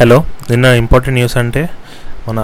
Hello 0.00 0.16
నిన్న 0.50 0.66
important 0.80 1.16
news 1.18 1.34
అంటే 1.40 1.62
మన 2.26 2.38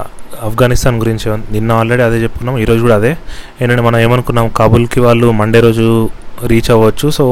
ఆఫ్ఘనిస్తాన్ 0.47 0.97
గురించి 1.03 1.27
నిన్న 1.55 1.71
ఆల్రెడీ 1.81 2.02
అదే 2.06 2.19
చెప్పుకున్నాం 2.25 2.56
ఈరోజు 2.63 2.81
కూడా 2.86 2.97
అదే. 3.01 3.13
ఏంటంటే 3.60 3.82
మనం 3.86 3.98
ఏమనుకున్నాం 4.06 4.46
కాబుల్కి 4.59 5.00
వాళ్ళు 5.06 5.29
మండే 5.38 5.61
రోజు 5.66 5.87
రీచ్ 6.53 6.69
అవ్వచ్చు. 6.74 7.06
సో 7.19 7.24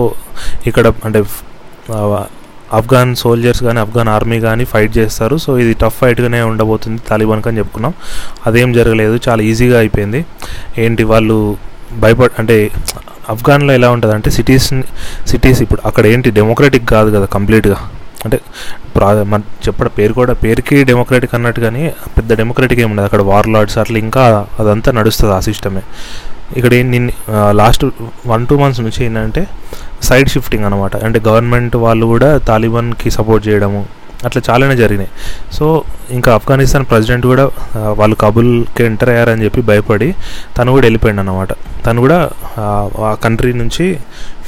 ఇక్కడ 0.68 0.92
అంటే 1.06 1.20
ఆఫ్ఘన్ 1.20 2.30
ఆఫ్ఘాన్ 2.78 3.10
సోల్జర్స్ 3.22 3.62
కానీ 3.66 3.80
ఆఫ్ఘన్ 3.84 4.10
ఆర్మీ 4.14 4.38
కానీ 4.46 4.64
ఫైట్ 4.72 4.92
చేస్తారు. 4.98 5.36
సో 5.44 5.50
ఇది 5.62 5.74
టఫ్ 5.82 5.98
ఫైట్గానే 6.02 6.40
ఉండబోతుంది 6.50 7.02
తాలిబాన్కి 7.10 7.48
అని 7.50 7.58
చెప్పుకున్నాం. 7.62 7.92
అదేం 8.46 8.72
జరగలేదు 8.78 9.18
చాలా 9.26 9.42
ఈజీగా 9.50 9.76
అయిపోయింది. 9.82 10.22
ఏంటి 10.84 11.04
వాళ్ళు 11.12 11.36
భయపడ 12.04 12.30
అంటే 12.42 12.56
ఆఫ్ఘాన్లో 13.34 13.74
ఎలా 13.80 13.90
ఉంటుంది 13.96 14.14
అంటే 14.14 14.30
సిటీస్ 14.38 14.70
సిటీస్ 15.32 15.60
ఇప్పుడు 15.66 15.82
అక్కడ 15.90 16.06
ఏంటి 16.14 16.30
డెమోక్రటిక్ 16.40 16.88
కాదు 16.94 17.10
కదా 17.16 17.28
కంప్లీట్గా 17.36 17.78
అంటే 18.24 18.38
ప్రా 18.96 19.08
మన 19.24 19.40
చెప్పడం 19.66 19.92
పేరు 19.98 20.12
కూడా 20.12 20.32
పేరుకి 20.42 20.84
డెమోక్రటిక్ 20.84 21.34
అన్నట్టు 21.34 21.60
కానీ 21.60 21.82
పెద్ద 22.16 22.30
డెమోక్రటిక్ 22.34 22.80
ఏమి 22.80 22.90
ఉండదు. 22.90 23.06
అక్కడ 23.06 23.22
వార్ 23.22 23.48
లార్డ్స్ 23.48 23.78
అట్లా 23.78 23.98
ఇంకా 23.98 24.22
అదంతా 24.60 24.92
నడుస్తుంది 24.92 25.34
ఆ 25.34 25.40
సిస్టమే 25.40 25.82
ఇక్కడ 26.56 26.72
ఏం 26.74 26.90
నిన్న 26.90 27.10
లాస్ట్ 27.52 27.84
వన్ 28.26 28.46
టూ 28.46 28.58
మంత్స్ 28.58 28.80
నుంచి 28.80 29.04
ఏంటంటే 29.04 29.42
సైడ్ 30.02 30.28
షిఫ్టింగ్ 30.28 30.64
అనమాట 30.64 30.96
అంటే 31.04 31.18
గవర్నమెంట్ 31.20 31.76
వాళ్ళు 31.78 32.06
కూడా 32.06 32.38
తాలిబాన్కి 32.48 33.10
సపోర్ట్ 33.10 33.48
చేయడము 33.48 33.82
అట్లా 34.24 34.42
చాలానే 34.48 34.76
జరిగినాయి. 34.76 35.10
సో 35.52 35.64
ఇంకా 36.10 36.34
ఆఫ్ఘనిస్తాన్ 36.34 36.84
ప్రెసిడెంట్ 36.84 37.26
కూడా 37.26 37.44
వాళ్ళు 37.94 38.16
కబుల్కి 38.16 38.82
ఎంటర్ 38.84 39.10
అయ్యారని 39.10 39.44
చెప్పి 39.44 39.60
భయపడి 39.62 40.08
తను 40.58 40.72
కూడా 40.72 40.84
వెళ్ళిపోయాడు 40.86 41.20
అనమాట 41.20 41.52
తను 41.86 42.00
కూడా 42.00 42.18
ఆ, 42.58 42.66
ఆ 43.00 43.14
కంట్రీ 43.24 43.52
నుంచి 43.54 43.86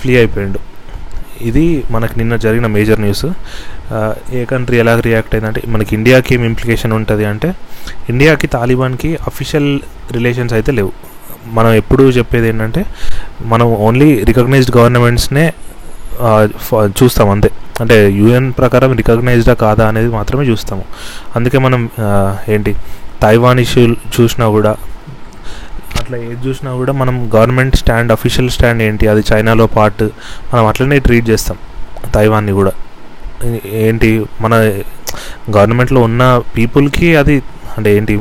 ఫ్లీ 0.00 0.16
అయిపోయాడు. 0.16 0.60
ఇది 1.40 1.84
మనకు 1.90 2.18
నిన్న 2.18 2.36
జరిగిన 2.36 2.66
మేజర్ 2.66 3.00
న్యూస్. 3.00 3.26
ఏ 4.32 4.44
కంట్రీ 4.44 4.78
ఎలా 4.78 5.00
రియాక్ట్ 5.00 5.34
అయిందంటే 5.34 5.62
మనకి 5.68 5.94
ఇండియాకి 5.94 6.34
ఏం 6.34 6.44
ఇంప్లికేషన్ 6.44 6.92
ఉంటుంది 6.92 7.24
అంటే 7.24 7.54
ఇండియాకి 8.08 8.46
తాలిబాన్కి 8.46 9.18
అఫీషియల్ 9.26 9.80
రిలేషన్స్ 10.12 10.54
అయితే 10.54 10.72
లేవు. 10.72 10.92
మనం 11.46 11.72
ఎప్పుడు 11.72 12.02
చెప్పేది 12.02 12.48
ఏంటంటే 12.48 12.86
మనం 13.42 13.66
ఓన్లీ 13.66 14.24
రికగ్నైజ్డ్ 14.24 14.76
గవర్నమెంట్స్నే 14.76 15.52
ఫ- 16.56 16.90
చూస్తాం 17.02 17.30
అంతే. 17.30 17.50
అంటే 17.80 18.10
యుఎన్ 18.10 18.52
ప్రకారం 18.58 18.92
రికగ్నైజ్డా 18.92 19.54
కాదా 19.54 19.88
అనేది 19.88 20.08
మాత్రమే 20.08 20.44
చూస్తాము. 20.44 20.84
అందుకే 21.36 21.58
మనం 21.58 21.90
ఏంటి 22.48 22.74
తైవాన్ 23.22 23.60
ఇష్యూ 23.60 23.96
చూసినా 24.20 24.48
కూడా 24.48 24.76
అట్లా 26.00 26.18
ఏది 26.18 26.48
చూసినా 26.48 26.74
కూడా 26.74 26.92
మనం 26.92 27.30
గవర్నమెంట్ 27.34 27.76
స్టాండ్ 27.76 28.12
అఫీషియల్ 28.12 28.50
స్టాండ్ 28.50 28.82
ఏంటి? 28.82 29.08
అది 29.08 29.22
చైనాలో 29.32 29.66
పార్ట్ 29.66 30.02
మనం 30.54 30.66
అట్లనే 30.66 30.98
ట్రీట్ 30.98 31.30
చేస్తాం. 31.30 31.56
తైవాన్ని 32.14 32.52
కూడా. 32.52 32.72
ఏంటి? 33.72 34.24
మన 34.40 34.54
గవర్నమెంట్లో 35.56 36.00
ఉన్న 36.00 36.42
పీపుల్కి 36.56 37.16
అది 37.16 37.42
అంటే 37.78 37.96
ఏంటి? 37.96 38.20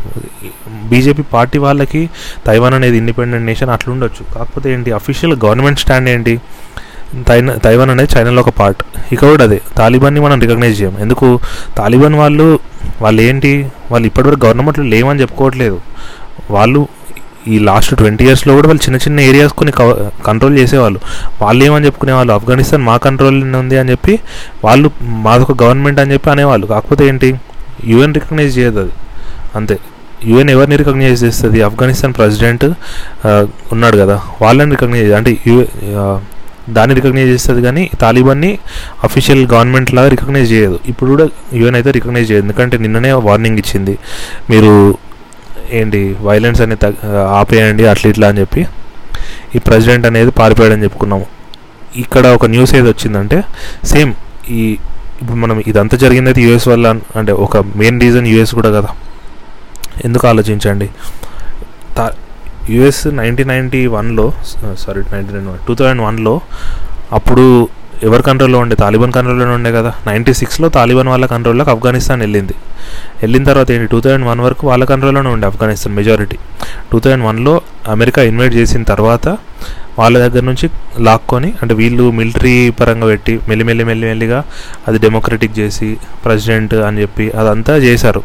బీజేపీ 0.67 1.21
పార్టీ 1.21 1.57
వాళ్ళకి 1.57 2.09
తైవాన్ 2.45 2.73
అనేది 2.73 2.97
ఇండిపెండెంట్ 2.97 3.45
నేషన్ 3.45 3.69
అట్లా 3.69 3.93
ఉండొచ్చు. 3.93 4.33
కాకపోతే 4.33 4.73
ఏంటి? 4.73 4.91
అఫీషియల్ 4.91 5.35
గవర్నమెంట్ 5.45 5.79
స్టాండ్ 5.79 6.09
ఏంటి? 6.09 6.41
తైనా 7.27 7.53
తైవాన్ 7.53 7.89
అనేది 7.89 8.19
చైనాలో 8.19 8.41
ఒక 8.41 8.49
పార్ట్ 8.49 8.83
ఇక 9.11 9.25
కూడా 9.25 9.43
అదే. 9.43 9.61
తాలిబాన్ని 9.77 10.19
మనం 10.19 10.39
రికగ్నైజ్ 10.39 10.81
చేయం. 10.81 10.97
ఎందుకు? 10.99 11.39
తాలిబాన్ 11.77 12.15
వాళ్ళు 12.15 12.59
వాళ్ళు 13.01 13.21
ఏంటి? 13.21 13.71
వాళ్ళు 13.91 14.05
ఇప్పటివరకు 14.07 14.45
గవర్నమెంట్లో 14.45 14.85
లేవని 14.85 15.21
చెప్పుకోవట్లేదు. 15.21 15.81
వాళ్ళు 16.51 16.87
ఈ 17.53 17.55
లాస్ట్ 17.69 17.93
ట్వంటీ 17.95 18.23
ఇయర్స్లో 18.25 18.53
కూడా 18.57 18.67
వాళ్ళు 18.67 18.83
చిన్న 18.85 18.97
చిన్న 19.05 19.19
ఏరియాస్ 19.29 19.53
కొన్ని 19.59 19.73
కంట్రోల్ 20.27 20.55
చేసేవాళ్ళు. 20.59 20.99
వాళ్ళు 21.41 21.61
ఏమని 21.63 21.85
చెప్పుకునేవాళ్ళు? 21.85 22.31
ఆఫ్ఘనిస్తాన్ 22.33 22.83
మా 22.89 22.97
కంట్రోల్ 23.07 23.39
ఉంది 23.61 23.77
అని 23.81 23.91
చెప్పి 23.93 24.13
వాళ్ళు 24.65 24.87
మాదొక 25.27 25.55
గవర్నమెంట్ 25.63 25.99
అని 26.03 26.13
చెప్పి 26.13 26.29
అనేవాళ్ళు. 26.35 26.67
కాకపోతే 26.73 27.07
ఏంటి? 27.07 27.29
యుఎన్ 27.91 28.13
రికగ్నైజ్ 28.13 28.53
చేయదు 28.59 28.79
అది. 28.83 28.93
అంతే. 29.55 29.77
యుఎన్ 30.31 30.49
ఎవరిని 30.49 30.75
రికగ్నైజ్ 30.81 31.23
చేస్తుంది? 31.23 31.59
ఆఫ్ఘనిస్తాన్ 31.61 32.13
ప్రెసిడెంట్ 32.19 32.65
ఉన్నాడు 33.73 33.97
కదా. 34.03 34.15
వాళ్ళని 34.41 34.71
రికగ్నైజ్ 34.75 35.11
అంటే 35.19 35.31
యు 35.47 35.57
దాన్ని 36.75 36.93
రికగ్నైజ్ 36.97 37.29
చేస్తుంది 37.29 37.61
కానీ 37.61 37.81
తాలిబాన్ని 38.01 38.51
అఫీషియల్ 39.03 39.41
గవర్నమెంట్ 39.51 39.89
లాగా 39.93 40.09
రికగ్నైజ్ 40.13 40.51
చేయదు. 40.51 40.77
ఇప్పుడు 40.91 41.09
కూడా 41.13 41.25
యుఎన్ 41.59 41.75
అయితే 41.79 41.91
రికగ్నైజ్ 41.97 42.27
చేయదు. 42.31 42.43
ఎందుకంటే 42.45 42.75
నిన్ననే 42.77 43.11
వార్నింగ్ 43.27 43.59
ఇచ్చింది. 43.63 43.93
మీరు 44.49 44.71
ఏంటి 45.71 46.15
వైలెన్స్ 46.21 46.61
అనేది 46.61 46.81
తగ్గ- 46.81 47.25
ఆపేయండి 47.29 47.85
అట్లా 47.85 48.09
ఇట్లా 48.09 48.27
అని 48.27 48.39
చెప్పి 48.39 48.65
ఈ 49.55 49.59
ప్రెసిడెంట్ 49.59 50.05
అనేది 50.05 50.31
పారిపోయాడని 50.31 50.83
చెప్పుకున్నాము. 50.83 51.25
ఇక్కడ 51.95 52.27
ఒక 52.27 52.45
న్యూస్ 52.45 52.75
ఏది 52.75 52.89
వచ్చిందంటే 52.89 53.43
సేమ్ 53.83 54.13
ఈ 54.49 54.77
ఇప్పుడు 55.21 55.37
మనం 55.37 55.63
ఇదంతా 55.67 55.97
జరిగింది 55.97 56.29
అయితే 56.29 56.41
యూఎస్ 56.41 56.67
వల్ల 56.67 56.87
అంటే 57.15 57.31
ఒక 57.31 57.57
మెయిన్ 57.57 58.01
రీజన్ 58.01 58.27
యూఎస్ 58.27 58.55
కూడా 58.55 58.69
కదా. 58.69 58.87
ఎందుకు 60.05 60.27
ఆలోచించండి? 60.27 60.89
తా 61.97 62.11
యుఎస్ 62.69 63.07
నైన్టీన్ 63.07 63.47
నైంటీ 63.47 63.87
వన్లో 63.87 64.33
sorry 64.77 65.01
ninety 65.13 65.33
nine 65.33 65.57
two 65.67 65.75
thousand 65.75 66.01
వన్లో 66.01 66.41
అప్పుడు 67.11 67.69
ఎవరి 68.03 68.23
కంట్రోల్లో 68.23 68.59
ఉండే? 68.59 68.75
తాలిబాన్ 68.75 69.11
కంట్రోల్లోనే 69.11 69.51
ఉండే 69.51 69.71
కదా. 69.71 69.93
నైంటీ 70.07 70.33
సిక్స్లో 70.33 70.69
తాలిబాన్ 70.69 71.07
వాళ్ళ 71.07 71.25
కంట్రోల్లోకి 71.25 71.71
ఆఫ్ఘనిస్తాన్ 71.71 72.21
వెళ్ళింది. 72.21 72.53
వెళ్ళిన 73.21 73.43
తర్వాత 73.43 73.71
ఏంటి? 73.71 73.91
టూ 73.91 74.01
థౌజండ్ 74.01 74.25
వన్ 74.25 74.39
వరకు 74.39 74.67
వాళ్ళ 74.67 74.85
కంట్రోల్లోనే 74.85 75.29
ఉండే 75.29 75.47
ఆఫ్ఘనిస్తాన్ 75.47 75.95
మెజారిటీ 75.95 76.37
టూ 76.91 76.99
థౌజండ్ 76.99 77.25
వన్లో 77.25 77.61
అమెరికా 77.87 78.21
ఇన్వైట్ 78.21 78.55
చేసిన 78.55 78.83
తర్వాత 78.83 79.37
వాళ్ళ 79.99 80.19
దగ్గర 80.19 80.43
నుంచి 80.43 80.69
లాక్కొని 80.99 81.53
అంటే 81.61 81.75
వీళ్ళు 81.75 82.11
మిలిటరీ 82.11 82.69
పరంగా 82.69 83.05
పెట్టి 83.05 83.39
మెల్లిమెల్లి 83.47 83.83
మెల్లిమెల్లిగా 83.83 84.43
అది 84.87 84.99
డెమోక్రటిక్ 84.99 85.59
చేసి 85.59 85.97
ప్రెసిడెంట్ 86.25 86.73
అని 86.73 87.01
చెప్పి 87.01 87.31
అదంతా 87.31 87.75
చేశారు. 87.77 88.23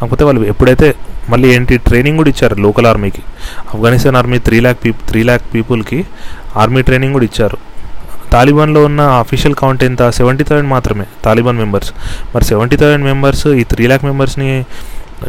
కాకపోతే 0.00 0.24
వాళ్ళు 0.24 0.44
ఎప్పుడైతే 0.44 0.94
మళ్ళీ 1.30 1.54
ఏంటి? 1.54 1.76
ట్రైనింగ్ 1.76 2.16
కూడా 2.16 2.30
ఇచ్చారు 2.30 2.54
లోకల్ 2.54 2.86
ఆర్మీకి 2.86 3.22
ఆఫ్ఘనిస్తాన్ 3.74 4.16
ఆర్మీ 4.16 4.38
త్రీ 4.38 4.60
ల్యాక్ 4.60 4.84
పీప్ 4.84 4.96
త్రీ 5.08 5.22
ల్యాక్ 5.22 5.42
పీపుల్కి 5.54 6.04
ఆర్మీ 6.56 6.82
ట్రైనింగ్ 6.82 7.12
కూడా 7.12 7.24
ఇచ్చారు. 7.24 7.71
తాలిబాన్లో 8.32 8.84
ఉన్న 8.84 9.00
అఫీషియల్ 9.00 9.54
కౌంట్ 9.54 9.84
ఎంత? 9.84 10.10
సెవెంటీ 10.10 10.44
థౌసండ్ 10.44 10.70
మాత్రమే 10.70 11.04
తాలిబాన్ 11.24 11.58
మెంబర్స్ 11.58 11.90
మరి 12.34 12.44
సెవెంటీ 12.44 12.76
థౌసండ్ 12.76 13.04
మెంబర్స్ 13.04 13.46
ఈ 13.46 13.64
త్రీ 13.64 13.86
ల్యాక్ 13.86 14.04
మెంబర్స్ని 14.04 14.64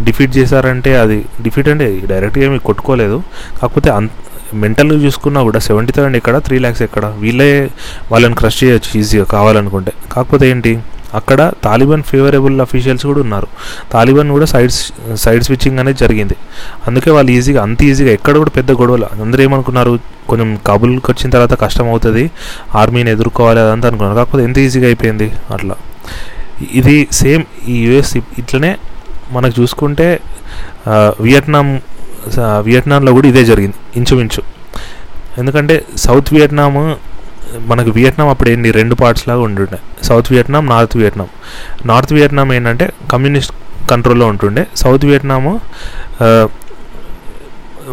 డిఫీట్ 0.03 0.37
చేశారంటే 0.37 0.97
అది 0.97 1.25
డిఫీట్ 1.41 1.69
అంటే 1.69 1.87
డైరెక్ట్గా 2.05 2.45
ఏమి 2.45 2.59
కొట్టుకోలేదు. 2.59 3.23
కాకపోతే 3.61 3.89
అన్ 3.89 4.07
మెంటల్గా 4.53 4.97
చూసుకున్నా 5.05 5.41
కూడా 5.41 5.59
సెవెంటీ 5.59 5.91
థౌసండ్ 5.91 6.17
ఎక్కడ 6.17 6.37
త్రీ 6.37 6.59
ల్యాక్స్ 6.59 6.81
ఎక్కడ? 6.81 7.05
వీళ్ళే 7.17 7.69
వాళ్ళని 8.11 8.35
క్రష్ 8.35 8.63
చేయొచ్చు 8.63 8.99
ఈజీగా 8.99 9.23
కావాలనుకుంటే. 9.23 9.93
కాకపోతే 10.11 10.49
ఏంటి? 10.49 10.79
అక్కడ 11.19 11.51
తాలిబాన్ 11.63 12.03
ఫేవరబుల్ 12.03 12.55
అఫీషియల్స్ 12.65 13.05
కూడా 13.09 13.21
ఉన్నారు. 13.25 13.47
తాలిబాన్ 13.93 14.31
కూడా 14.31 14.45
సైడ్ 14.53 14.73
సైడ్ 15.23 15.43
స్విచ్చింగ్ 15.47 15.79
అనేది 15.83 15.99
జరిగింది. 16.03 16.35
అందుకే 16.87 17.11
వాళ్ళు 17.17 17.31
ఈజీగా 17.31 17.61
అంత 17.67 17.83
ఈజీగా 17.83 18.11
ఎక్కడ 18.17 18.35
కూడా 18.43 18.53
పెద్ద 18.57 18.71
గొడవలు. 18.81 19.07
అందరూ 19.21 19.43
ఏమనుకున్నారు? 19.47 19.93
కొంచెం 20.29 20.49
కాబుల్కి 20.67 21.07
వచ్చిన 21.11 21.29
తర్వాత 21.35 21.53
కష్టం 21.63 21.87
అవుతుంది. 21.93 22.23
ఆర్మీని 22.81 23.11
ఎదుర్కోవాలి 23.11 23.59
అదంతా 23.59 23.87
అనుకున్నారు. 23.87 24.15
కాకపోతే 24.19 24.43
ఎంత 24.43 24.57
ఈజీగా 24.57 24.87
అయిపోయింది? 24.91 25.27
అట్లా. 25.53 25.75
ఇది 26.79 26.95
సేమ్ 27.21 27.43
ఈ 27.67 27.77
యుఎస్ 27.85 28.13
ఇట్లనే 28.17 28.71
మనకు 29.31 29.61
చూసుకుంటే 29.61 30.07
వియట్నాం 31.21 31.67
వియట్నాంలో 32.67 33.11
కూడా 33.17 33.27
ఇదే 33.27 33.45
జరిగింది. 33.45 33.77
ఇంచుమించు. 33.99 34.41
ఎందుకంటే 35.41 35.75
సౌత్ 35.97 36.29
వియట్నాము 36.33 36.81
మనకు 37.69 37.91
వియట్నాం 37.97 38.27
అప్పుడు 38.33 38.49
ఏంటి 38.53 38.69
రెండు 38.79 38.95
పార్ట్స్ 39.01 39.25
లాగా 39.29 39.41
ఉంటుండే. 39.49 39.79
South 40.07 40.29
Vietnam 40.33 40.63
North 40.73 40.95
Vietnam. 41.01 41.29
North 41.91 42.13
Vietnam 42.17 42.49
ఏంటంటే 42.57 42.85
కమ్యూనిస్ట్ 43.13 43.53
కంట్రోల్లో 43.91 44.25
ఉంటుండే. 44.33 44.63
సౌత్ 44.81 45.05
వియట్నాము 45.09 45.53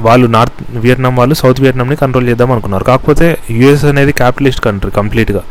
వాళ్ళు 0.06 0.26
నార్త్ 0.34 0.58
వియట్నాం 0.84 1.14
వాళ్ళు 1.20 1.34
సౌత్ 1.42 1.60
వియట్నాంని 1.62 1.96
కంట్రోల్ 2.02 2.26
చేద్దాం 2.30 2.50
అనుకున్నారు. 2.54 2.84
కాకపోతే 2.90 3.26
యుఎస్ 3.60 3.84
అనేది 3.92 4.12
క్యాపిటలిస్ట్ 4.20 4.62
కంట్రీ 4.66 4.92
కంప్లీట్గా 4.98 5.42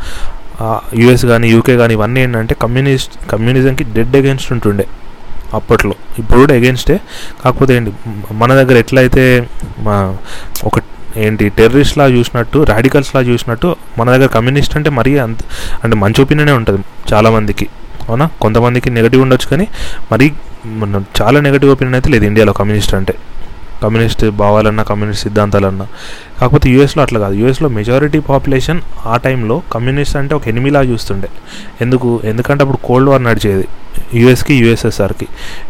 యుఎస్ 1.02 1.26
కానీ 1.32 1.48
యూకే 1.56 1.76
కానీ 1.82 1.94
ఇవన్నీ 1.98 2.20
ఏంటంటే 2.26 2.54
కమ్యూనిస్ట్ 2.64 3.14
కమ్యూనిజంకి 3.32 3.84
డెడ్ 3.96 4.16
అగేన్స్ట్ 4.20 4.50
ఉంటుండే 4.56 4.86
అప్పట్లో. 5.58 5.96
ఇప్పుడు 6.22 6.40
కూడా 6.42 6.54
అగేన్స్టే 6.60 6.98
కాకపోతే 7.44 7.72
ఏంటి 7.78 7.92
మన 8.42 8.50
దగ్గర 8.60 8.76
ఎట్లయితే 8.84 9.24
మా 9.86 9.96
ఒక 10.70 10.76
ఏంటి 11.20 11.50
టెర్రరిస్ట్ 11.50 11.98
లా 11.98 12.08
చూసినట్టు 12.08 12.64
రాడికల్స్ 12.64 13.16
లా 13.16 13.22
చూసినట్టు 13.22 13.76
మన 13.98 14.12
దగ్గర 14.12 14.26
కమ్యూనిస్ట్ 14.26 14.76
అంటే 14.78 14.90
మరీ 14.90 15.18
అంత 15.18 15.38
అంటే 15.84 15.98
మంచి 15.98 16.22
ఒపీనియనే 16.22 16.52
ఉంటుంది 16.52 16.86
చాలామందికి. 17.14 17.68
అవునా? 18.10 18.30
కొంతమందికి 18.42 18.90
నెగిటివ్ 18.90 19.22
ఉండొచ్చు 19.22 19.48
కానీ 19.48 19.68
మరీ 20.12 20.32
మన 20.66 21.02
చాలా 21.22 21.40
నెగిటివ్ 21.40 21.72
ఒపీనియన్ 21.72 21.96
అయితే 21.96 22.10
లేదు 22.10 22.26
ఇండియాలో 22.26 22.54
కమ్యూనిస్ట్ 22.54 22.94
అంటే. 22.94 23.14
కమ్యూనిస్ట్ 23.84 24.26
భావాలన్నా 24.26 24.84
కమ్యూనిస్ట్ 24.84 25.24
సిద్ధాంతాలన్నా. 25.24 25.88
కాకపోతే 26.42 26.70
యూఎస్లో 26.70 27.04
అట్లా 27.04 27.20
కాదు. 27.20 27.34
యూఎస్లో 27.34 27.70
మెజారిటీ 27.70 28.20
పాపులేషన్ 28.20 28.82
ఆ 29.06 29.18
టైంలో 29.18 29.62
కమ్యూనిస్ట్ 29.74 30.18
అంటే 30.18 30.36
ఒక 30.36 30.48
ఎనిమిలా 30.48 30.82
చూస్తుండే. 30.82 31.30
ఎందుకు? 31.82 32.22
ఎందుకంటే 32.24 32.64
అప్పుడు 32.64 32.88
కోల్డ్ 32.88 33.10
వార్ 33.10 33.24
నడిచేది. 33.24 33.68
యూఎస్కి 34.14 34.56
యూఎస్ఎస్ఆర్కి 34.56 35.28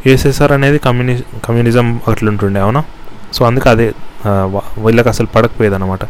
యూఎస్ఎస్ఆర్ 0.08 0.52
అనేది 0.52 0.78
కమ్యూని 0.78 1.24
కమ్యూనిజం 1.46 2.00
అట్లుంటుండే. 2.08 2.60
అవునా? 2.60 2.84
సో 3.36 3.42
అందుకే 3.50 3.70
అదే 3.76 3.88
వీళ్ళకి 4.86 5.10
అసలు 5.14 5.28
పడకపోయేది 5.36 5.76
అనమాట 5.80 6.04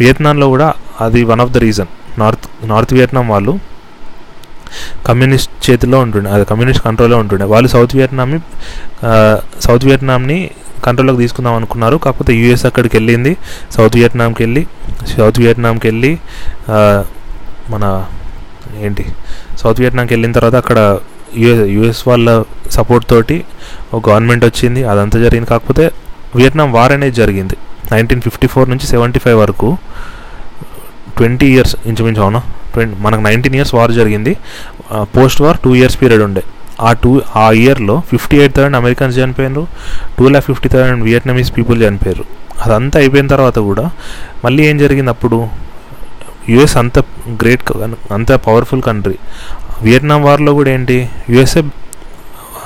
వియత్నాంలో 0.00 0.46
కూడా 0.54 0.68
అది 1.06 1.22
one 1.30 1.40
of 1.44 1.52
the 1.56 1.60
reason 1.66 1.90
north 2.22 2.46
north 2.72 2.92
Vietnam 2.98 3.26
వాళ్ళు 3.34 3.54
కమ్యూనిస్ట్ 5.08 5.52
చేతిలో 5.66 5.98
ఉంటుండే 6.04 6.28
అది 6.36 6.44
కమ్యూనిస్ట్ 6.50 6.82
కంట్రోల్లో 6.86 7.18
ఉంటుండే. 7.22 7.46
వాళ్ళు 7.52 7.68
సౌత్ 7.74 7.92
వియట్నాంని 7.98 8.38
సౌత్ 9.66 9.84
వియత్నాంని 9.88 10.38
కంట్రోల్లోకి 10.84 11.20
తీసుకుందాం 11.24 11.54
అనుకున్నారు. 11.58 11.96
కాకపోతే 12.04 12.32
యూఎస్ 12.40 12.64
అక్కడికి 12.70 12.94
వెళ్ళింది. 12.98 13.32
సౌత్ 13.76 13.96
వియట్నాంకి 13.98 14.40
వెళ్ళి 14.44 14.62
సౌత్ 15.12 15.38
వియత్నాంకి 15.42 15.86
వెళ్ళి 15.90 16.12
మన 17.74 17.84
ఏంటి 18.86 19.04
సౌత్ 19.60 19.78
వియత్నాంకి 19.82 20.12
వెళ్ళిన 20.14 20.32
తర్వాత 20.38 20.56
అక్కడ 20.62 20.78
యుఎస్ 21.42 21.62
యుఎస్ 21.76 22.02
వాళ్ళ 22.08 22.28
సపోర్ట్ 22.76 23.06
తోటి 23.12 23.38
ఒక 23.94 24.02
గవర్నమెంట్ 24.08 24.44
వచ్చింది. 24.50 24.82
అదంతా 24.92 25.18
జరిగింది. 25.24 25.48
కాకపోతే 25.54 25.86
వియట్నాం 26.38 26.68
వార్ 26.76 26.92
అనేది 26.96 27.16
జరిగింది. 27.22 27.56
నైన్టీన్ 27.92 28.22
ఫిఫ్టీ 28.26 28.46
ఫోర్ 28.52 28.68
నుంచి 28.72 28.86
సెవెంటీ 28.92 29.20
ఫైవ్ 29.24 29.38
వరకు 29.44 29.68
ట్వంటీ 31.18 31.46
ఇయర్స్ 31.54 31.74
ఇంచుమించు 31.90 32.22
అవునా? 32.24 32.40
ట్వంటీ 32.72 32.94
మనకు 33.04 33.22
నైన్టీన్ 33.26 33.56
ఇయర్స్ 33.58 33.72
వార్ 33.78 33.92
జరిగింది. 34.00 34.32
Post 35.16 35.40
war 35.44 35.58
two 35.64 35.70
years 35.80 35.96
period 36.00 36.24
ఉండే. 36.28 36.42
ఆ 36.86 36.90
టూ 37.02 37.10
ఆ 37.42 37.44
ఇయర్లో 37.60 37.94
ఫిఫ్టీ 38.10 38.36
ఎయిట్ 38.40 38.54
థౌసండ్ 38.56 38.78
అమెరికన్స్ 38.80 39.14
చనిపోయినారు. 39.20 39.62
Two 40.16 40.24
lakh 40.32 40.46
fifty 40.50 40.68
thousand 40.74 41.04
Vietnamese 41.08 41.50
people 41.58 41.78
చనిపోయారు 41.84 42.24
అదంతా 42.64 42.96
అయిపోయిన 43.02 43.26
తర్వాత 43.34 43.58
కూడా 43.68 43.84
మళ్ళీ 44.44 44.62
ఏం 44.70 44.76
జరిగింది 44.82 45.10
అప్పుడు 45.14 45.38
యుఎస్ 46.52 46.76
అంత 46.82 46.98
గ్రేట్ 47.42 47.62
అంత 48.16 48.30
పవర్ఫుల్ 48.46 48.82
కంట్రీ 48.88 49.16
వియట్నాం 49.86 50.20
వార్లో 50.26 50.52
కూడా 50.58 50.70
ఏంటి? 50.76 50.98
యుఎస్ఏ 51.32 51.62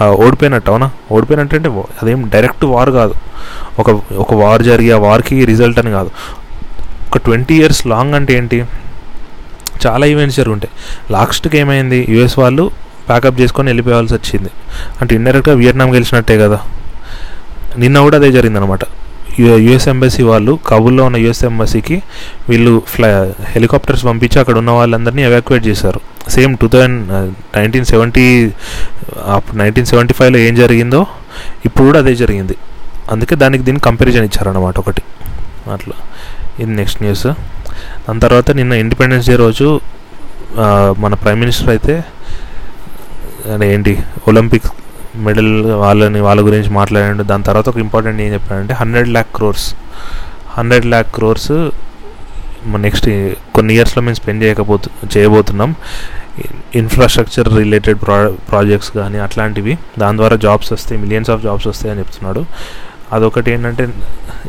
ఓడిపోయినట్టు 0.05 0.71
అవునా? 0.71 0.91
ఓడిపోయినట్టు 1.13 1.57
అంటే 1.57 1.69
అదేం 2.03 2.31
డైరెక్ట్ 2.35 2.65
వార్ 2.65 2.91
కాదు. 2.91 3.15
ఒక 3.79 3.91
ఒక 4.17 4.35
వార్ 4.35 4.63
జరిగి 4.63 4.93
ఆ 4.93 4.97
వార్కి 4.97 5.45
రిజల్ట్ 5.45 5.79
అని 5.79 5.91
కాదు. 5.91 6.11
ఒక 7.09 7.19
ట్వంటీ 7.19 7.55
ఇయర్స్ 7.55 7.87
లాంగ్ 7.87 8.15
అంటే 8.15 8.35
ఏంటి? 8.35 8.65
చాలా 9.87 10.07
ఈవెంట్స్ 10.07 10.37
జరుగుంటాయి. 10.37 10.71
లాస్ట్కి 11.13 11.59
ఏమైంది? 11.59 12.07
యుఎస్ 12.09 12.39
వాళ్ళు 12.39 12.71
ప్యాకప్ 13.09 13.41
చేసుకొని 13.41 13.69
వెళ్ళిపోవాల్సి 13.69 14.15
వచ్చింది. 14.15 14.51
అంటే 15.01 15.15
ఇండైరెక్ట్గా 15.15 15.55
వియట్నాం 15.55 15.95
గెలిచినట్టే 15.95 16.39
కదా. 16.39 16.59
నిన్న 17.79 18.01
కూడా 18.01 18.17
అదే 18.17 18.33
జరిగిందనమాట 18.33 18.81
యుఎస్ 19.41 19.89
ఎంబసీ 19.89 20.23
వాళ్ళు 20.23 20.59
కబుల్లో 20.67 21.05
ఉన్న 21.05 21.17
యుఎస్ 21.17 21.45
ఎంబసీకి 21.45 22.03
వీళ్ళు 22.49 22.83
ఫ్లై 22.87 23.33
హెలికాప్టర్స్ 23.45 24.05
పంపించి 24.05 24.41
అక్కడ 24.41 24.59
ఉన్న 24.59 24.71
వాళ్ళందరినీ 24.71 25.23
ఎవాక్యుయేట్ 25.23 25.67
చేశారు. 25.67 26.01
Same 26.37 26.53
two 26.63 26.67
thousand 26.73 26.99
nineteen 27.57 27.87
seventy 27.93 28.27
nineteen 29.61 29.89
seventy 29.93 30.15
ఫైవ్లో 30.19 30.39
ఏం 30.47 30.55
జరిగిందో 30.63 31.01
ఇప్పుడు 31.67 31.85
కూడా 31.89 31.99
అదే 32.03 32.13
జరిగింది. 32.23 32.57
అందుకే 33.13 33.35
దానికి 33.43 33.63
దీన్ని 33.67 33.83
కంపారిజన్ 33.89 34.27
ఇచ్చారన్నమాట 34.29 34.77
ఒకటి. 34.85 35.03
అట్లా. 35.77 35.97
ఇది 36.63 36.73
నెక్స్ట్ 36.81 37.01
న్యూస్ 37.05 37.27
దాని 38.07 38.21
తర్వాత 38.27 38.51
నిన్న 38.59 38.73
ఇండిపెండెన్స్ 38.85 39.27
డే 39.31 39.35
రోజు 39.47 39.69
మన 41.03 41.15
ప్రైమ్ 41.23 41.41
మినిస్టర్ 41.45 41.71
అయితే 41.75 41.95
ఏంటి 43.73 43.93
ఒలింపిక్ 44.31 44.69
మెడల్ 45.27 45.53
వాళ్ళని 45.83 46.21
వాళ్ళ 46.27 46.41
గురించి 46.49 46.71
మాట్లాడాడు. 46.79 47.23
దాని 47.31 47.45
తర్వాత 47.49 47.67
ఒక 47.73 47.79
ఇంపార్టెంట్ 47.87 48.21
ఏం 48.25 48.31
చెప్పాడంటే 48.37 48.75
hundred 48.81 49.11
lakh 49.15 49.31
crores 49.37 49.69
hundred 50.57 50.87
lakh 50.93 51.11
crores 51.17 51.53
next 52.87 53.07
కొన్ని 53.57 53.73
ఇయర్స్లో 53.77 54.01
మేము 54.07 54.17
స్పెండ్ 54.21 54.43
చేయకపోతు 54.45 54.89
చేయబోతున్నాం. 55.15 55.71
ఇన్ఫ్రాస్ట్రక్చర్ 56.81 57.49
రిలేటెడ్ 57.61 57.99
ప్రా 58.05 58.17
ప్రాజెక్ట్స్ 58.51 58.91
కానీ 58.99 59.19
అట్లాంటివి. 59.27 59.75
దాని 60.03 60.17
ద్వారా 60.21 60.37
జాబ్స్ 60.47 60.71
వస్తాయి 60.77 60.99
మిలియన్స్ 61.05 61.31
ఆఫ్ 61.35 61.43
జాబ్స్ 61.47 61.67
వస్తాయి 61.71 61.91
అని 61.93 62.01
చెప్తున్నాడు. 62.03 62.43
అదొకటి 63.17 63.49
ఏంటంటే 63.55 63.85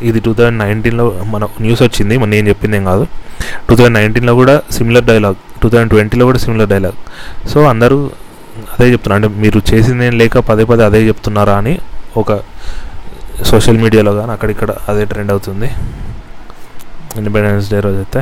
ఇది 0.08 0.18
టూ 0.26 0.32
థౌజండ్ 0.38 0.58
నైన్టీన్లో 0.64 1.06
మన 1.32 1.48
న్యూస్ 1.64 1.82
వచ్చింది 1.82 2.14
మన 2.22 2.28
నేను 2.34 2.48
చెప్పింది 2.52 2.76
ఏం 2.76 2.84
కాదు. 2.90 3.04
టూ 3.68 3.74
థౌజండ్ 3.78 3.96
నైన్టీన్లో 3.98 4.34
కూడా 4.40 4.54
సిమిలర్ 4.76 5.06
డైలాగ్ 5.10 5.38
టూ 5.62 5.68
థౌజండ్ 5.72 5.90
ట్వంటీలో 5.94 6.24
కూడా 6.30 6.40
సిమిలర్ 6.44 6.70
డైలాగ్ 6.74 6.98
సో 7.52 7.58
అందరూ 7.72 7.98
అదే 8.74 8.86
చెప్తున్నారు. 8.92 9.18
అంటే 9.18 9.40
మీరు 9.42 9.58
చేసింది 9.70 10.04
ఏం 10.06 10.14
లేక 10.22 10.38
పదే 10.50 10.64
పదే 10.70 10.84
అదే 10.90 11.00
చెప్తున్నారా 11.08 11.56
అని 11.62 11.74
ఒక 12.22 12.32
సోషల్ 13.50 13.78
మీడియాలో 13.84 14.12
కానీ 14.20 14.32
అక్కడిక్కడ 14.36 14.70
అదే 14.90 15.04
ట్రెండ్ 15.12 15.32
అవుతుంది. 15.34 15.68
ఇండిపెండెన్స్ 17.18 17.70
డే 17.72 17.80
రోజు 17.86 18.00
అయితే 18.04 18.20